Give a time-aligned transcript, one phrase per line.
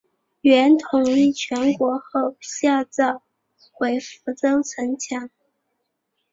[0.41, 3.21] 元统一全国后下诏
[3.71, 5.29] 毁福州城墙。